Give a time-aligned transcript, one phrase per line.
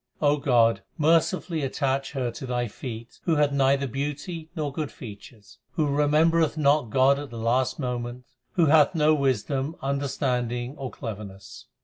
[0.19, 5.85] God, mercifully attach her to Thy feet Who hath neither beauty nor good features, Who
[5.85, 11.67] remembereth not God at the last moment, Who hath no wisdom, understanding, or cleverness.